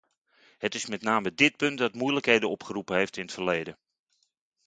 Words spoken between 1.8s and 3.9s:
moeilijkheden opgeroepen heeft in het verleden.